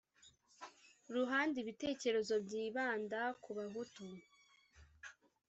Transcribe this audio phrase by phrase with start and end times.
[1.15, 4.03] ruhande ibitekerezo byibanda kubahutu